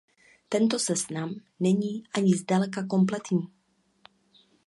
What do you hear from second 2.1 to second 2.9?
ani zdaleka